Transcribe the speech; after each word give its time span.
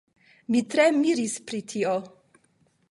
Mi 0.55 0.61
tre 0.71 0.85
miris 1.03 1.37
pri 1.51 1.63
tio. 1.75 1.95